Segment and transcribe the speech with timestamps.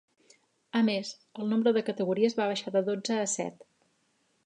[0.79, 1.11] A més,
[1.43, 3.67] el nombre de categories va baixar de dotze a set.